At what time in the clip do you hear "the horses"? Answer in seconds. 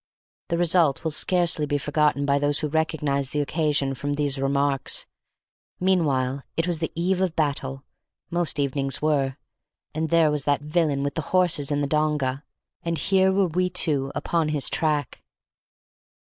11.13-11.69